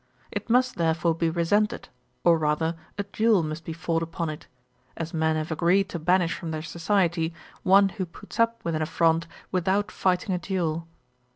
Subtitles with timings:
[0.31, 1.87] It must therefore be resented,
[2.23, 4.47] or rather a duel must be fought upon it;
[4.97, 8.81] as men have agreed to banish from their society one who puts up with an
[8.81, 10.87] affront without fighting a duel.